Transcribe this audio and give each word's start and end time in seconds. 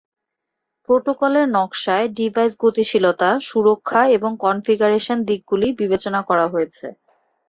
প্রোটোকলের 0.89 1.45
নকশায় 1.49 2.07
ডিভাইস 2.17 2.53
গতিশীলতা, 2.59 3.29
সুরক্ষা 3.41 4.01
এবং 4.17 4.31
কনফিগারেশন 4.39 5.17
দিকগুলি 5.29 5.67
বিবেচনা 5.79 6.19
করা 6.29 6.45
হয়েছে। 6.47 6.87